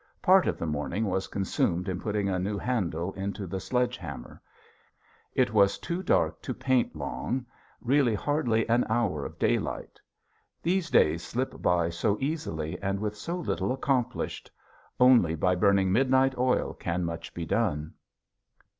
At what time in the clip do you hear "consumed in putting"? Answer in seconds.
1.27-2.27